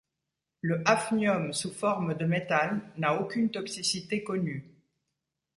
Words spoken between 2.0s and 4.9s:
de métal n'a aucune toxicité connue.